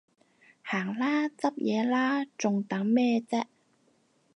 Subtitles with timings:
[0.63, 3.45] 行啦，執嘢喇，仲等咩啫？